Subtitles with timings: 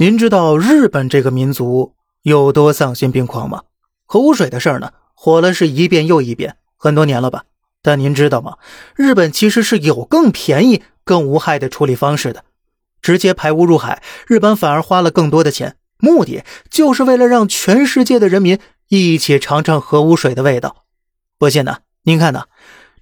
[0.00, 3.64] 您知道日本这个民族有多丧心病狂吗？
[4.06, 7.44] 核污水的事儿呢，火了是一遍又一遍，很多年了吧？
[7.82, 8.56] 但您知道吗？
[8.96, 12.44] 日本其实是有更便宜、更无害的处理方式的，
[13.02, 14.02] 直接排污入海。
[14.26, 18.58] 日本反而花了更多的钱，目的就是为了让全世界的人民
[18.88, 20.86] 一起尝尝核污水的味道。
[21.38, 21.80] 不信呢？
[22.04, 22.44] 您看呢？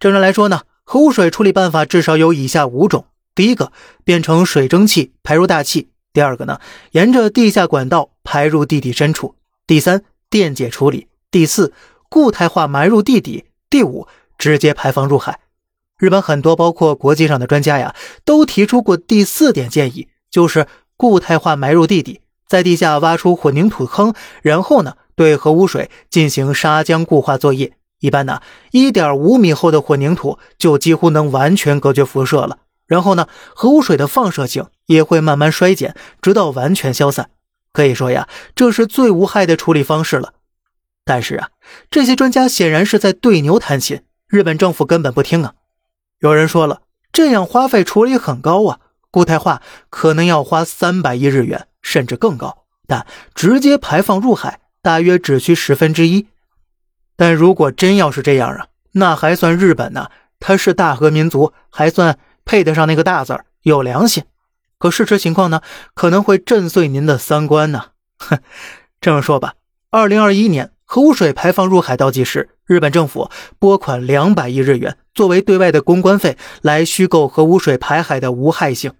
[0.00, 3.06] 正常来说呢，核污水处理办法至少有以下五种：
[3.36, 3.70] 第一个，
[4.02, 6.58] 变成水蒸气排入大气；第二个呢，
[6.90, 9.36] 沿着地下管道排入地底深处；
[9.68, 11.72] 第三，电解处理；第四，
[12.08, 15.38] 固态化埋入地底；第五，直接排放入海。
[15.96, 24.12] 日本很多包括国际上的专家呀，都提出过第四点建议，就是固态化埋入地底，在地下挖出混凝土坑，
[24.42, 27.74] 然后呢，对核污水进行砂浆固化作业。
[28.00, 28.42] 一般呢，
[28.72, 32.58] 一点五米厚的混凝土就几乎能完全隔绝辐射了。
[32.88, 37.30] 然后呢，核污水的放射性也会慢慢衰减，直到完全消散。
[37.72, 40.34] 可以说呀，这是最无害的处理方式了。
[41.04, 41.50] 但是啊，
[41.90, 45.54] 这些专家显然是在对牛弹琴，日本政府根本不听啊。
[46.20, 48.80] 有人说了，这样花费处理很高啊，
[49.10, 52.64] 固态化可能要花三百亿日元，甚至更高。
[52.86, 56.26] 但直接排放入海，大约只需十分之一。
[57.16, 60.10] 但如果真要是这样啊，那还算日本呢？
[60.40, 64.24] 他是大和民族，还算配得上那个大字儿，有良心。
[64.78, 65.60] 可事实情况呢，
[65.94, 67.86] 可能会震碎您的三观呢。
[68.18, 68.38] 哼，
[69.00, 69.54] 这么说吧，
[69.90, 78.92] 二零二一年核污水排放入海倒计时，日本政府拨款两百亿日元作为对外的公关费，来虚构核污水排海的无害性。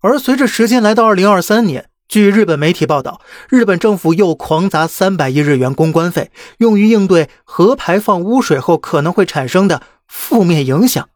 [0.00, 1.90] 而随着时间来到二零二三年。
[2.08, 11.10] 据日本媒体报道，日本政府又狂砸三百亿日元公关费，用于应对核排放污水后可能会产生的负面影响。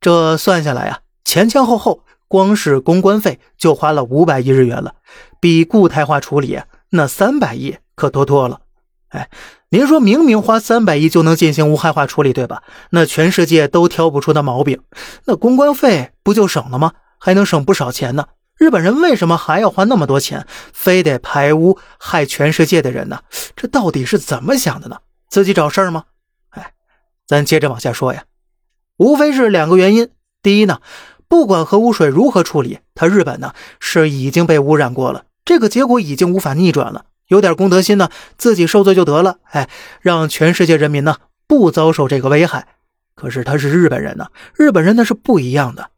[0.00, 4.94] 这算下来啊，前前后后光是公关费就花了五百亿日元了，
[5.40, 8.60] 比固态化处理那三百亿可多多了。
[9.08, 9.30] 哎，
[9.70, 12.62] 您说明明花三百亿就能进行无害化处理，对吧？
[12.90, 14.82] 那全世界都挑不出的毛病，
[15.24, 16.92] 那公关费不就省了吗？
[17.18, 18.26] 还能省不少钱呢。
[18.58, 23.20] 日本人为什么还要花那么多钱，非得排污害全世界的人呢？
[23.56, 24.98] 这到底是怎么想的呢？
[25.30, 26.04] 自己找事儿吗？
[26.50, 26.72] 哎，
[27.26, 28.24] 咱接着往下说呀，
[28.98, 30.10] 无非是两个原因。
[30.42, 30.80] 第一呢，
[31.28, 37.04] 不管核污水如何处理，它日本呢是已经被污染过了，这个结果已经无法逆转了。
[37.28, 39.38] 有点公德心呢，自己受罪就得了。
[39.50, 39.68] 哎，
[40.00, 41.16] 让全世界人民呢
[41.46, 42.68] 不遭受这个危害。
[43.14, 45.90] 可是他是日本人呢，日本人那是不一样的。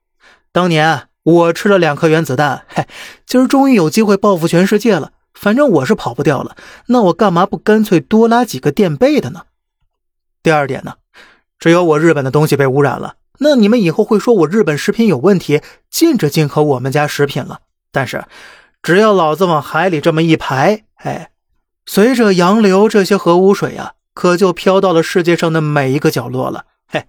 [0.53, 1.07] 当年。
[1.23, 2.87] 我吃了两颗原子弹，嘿，
[3.27, 5.12] 今儿终于有机会报复全世界了。
[5.35, 9.43] 反正我是跑不掉了，那我干嘛不干脆多拉几个垫背的呢？
[10.43, 10.95] 第二点呢，
[11.59, 17.61] 只有我日本的东西被污染了，那你们以后会说我日本食品有问题，禁止进口我们家食品了。
[17.91, 18.25] 但是，
[18.83, 21.31] 只要老子往海里这么一排，哎，
[21.87, 26.67] 随着洋流，这些核污水啊，可就飘到了世界上的每一个角落了。
[26.87, 27.06] 嘿，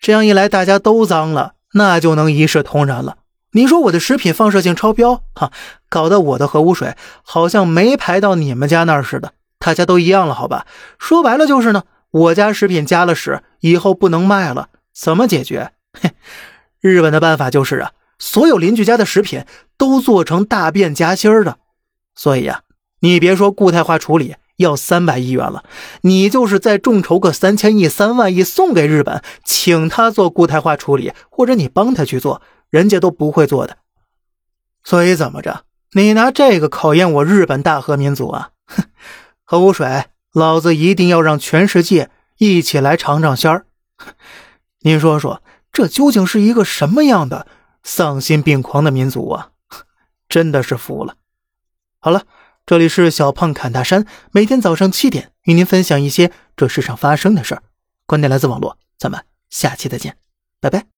[0.00, 3.18] 这样一来，大家都脏了，那就能一视同仁了。
[3.52, 5.52] 你说我的食品放射性超标，哈，
[5.90, 10.66] 搞得我的核污水好像没排到你们家那儿似的，大家都一样了，好吧？
[10.98, 15.72] 说白了就是呢，我家食品加了屎，以后不能卖了，怎么解决？
[15.92, 16.12] 嘿，
[16.80, 19.44] 日本的办法就是啊，所有邻居家的食品
[19.76, 21.58] 都做成大便夹心儿的。
[22.14, 22.62] 所以呀，
[23.00, 25.64] 你别说固态化处理要三百亿元了，
[26.00, 32.40] 你就是再众筹个三千亿、三万亿送给日本，请他做固态化处理，或者你帮他去做。
[32.70, 33.76] 人家都不会做的，
[34.82, 35.64] 所以怎么着？
[35.92, 38.50] 你拿这个考验我日本大和民族啊？
[38.66, 38.84] 哼！
[39.44, 43.66] 核污水，老子一定要让全世界一起来尝尝鲜儿。
[44.86, 45.42] 您说说，
[45.72, 47.48] 这究竟是一个什么样的
[47.82, 49.50] 丧心病狂的民族啊？
[50.28, 51.16] 真的是服了。
[51.98, 52.22] 好了，
[52.64, 57.64] 这里是小胖侃大山，每天早上七点与您分享一些这世上发生的事儿。
[58.06, 60.16] 观点来自网络，咱们下期再见，
[60.60, 60.95] 拜拜。